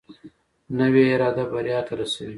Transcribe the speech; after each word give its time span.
نوې 0.77 1.03
اراده 1.13 1.43
بریا 1.51 1.79
ته 1.87 1.93
رسوي 1.99 2.29